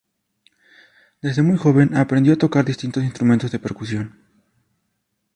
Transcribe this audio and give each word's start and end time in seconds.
Desde 1.21 1.43
muy 1.43 1.57
joven 1.59 1.95
aprendió 1.95 2.33
a 2.33 2.37
tocar 2.37 2.65
distintos 2.65 3.03
instrumentos 3.03 3.51
de 3.51 3.59
percusión. 3.59 4.17